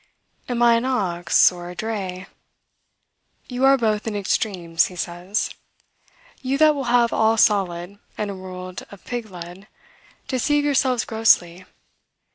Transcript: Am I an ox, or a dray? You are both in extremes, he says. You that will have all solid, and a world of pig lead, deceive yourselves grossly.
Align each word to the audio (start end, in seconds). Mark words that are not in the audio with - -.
Am 0.49 0.63
I 0.63 0.73
an 0.77 0.85
ox, 0.85 1.51
or 1.51 1.69
a 1.69 1.75
dray? 1.75 2.25
You 3.47 3.65
are 3.65 3.77
both 3.77 4.07
in 4.07 4.15
extremes, 4.15 4.87
he 4.87 4.95
says. 4.95 5.51
You 6.41 6.57
that 6.57 6.73
will 6.73 6.85
have 6.85 7.13
all 7.13 7.37
solid, 7.37 7.99
and 8.17 8.31
a 8.31 8.35
world 8.35 8.83
of 8.89 9.05
pig 9.05 9.29
lead, 9.29 9.67
deceive 10.27 10.65
yourselves 10.65 11.05
grossly. 11.05 11.65